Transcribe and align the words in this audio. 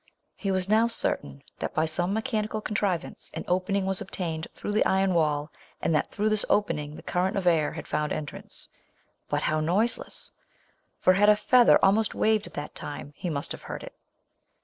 He 0.35 0.49
was 0.49 0.67
now 0.67 0.87
certain, 0.87 1.43
that, 1.59 1.75
by 1.75 1.85
some 1.85 2.11
mechanical 2.11 2.59
contrivance, 2.59 3.29
an 3.35 3.45
opening 3.47 3.85
was 3.85 4.01
obtained 4.01 4.47
through 4.55 4.71
the 4.71 4.83
iron 4.83 5.13
wall, 5.13 5.51
and 5.79 5.93
that 5.93 6.09
through 6.09 6.29
this 6.29 6.43
opening 6.49 6.95
the 6.95 7.03
current 7.03 7.37
of 7.37 7.45
air 7.45 7.73
had 7.73 7.87
found 7.87 8.11
entrance. 8.11 8.67
But 9.29 9.43
how 9.43 9.59
noiseless! 9.59 10.31
For 10.97 11.13
had 11.13 11.29
a 11.29 11.35
fea 11.35 11.65
ther 11.65 11.79
almost 11.85 12.15
waved 12.15 12.47
at 12.47 12.55
the 12.55 12.69
time, 12.73 13.13
he 13.15 13.29
must 13.29 13.51
have 13.51 13.61
heard 13.61 13.83
it. 13.83 13.93